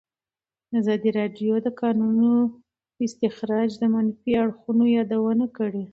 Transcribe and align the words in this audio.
ازادي 0.79 1.09
راډیو 1.19 1.53
د 1.61 1.63
د 1.65 1.67
کانونو 1.81 2.31
استخراج 3.05 3.69
د 3.77 3.83
منفي 3.93 4.31
اړخونو 4.43 4.83
یادونه 4.97 5.45
کړې. 5.57 5.83